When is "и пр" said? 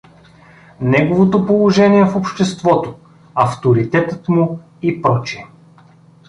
4.81-5.21